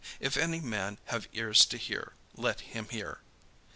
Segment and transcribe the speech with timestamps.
[0.19, 3.19] If any man have ears to hear, let him hear."